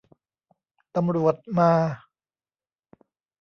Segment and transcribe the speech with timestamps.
[0.95, 1.71] ตำรวจมา!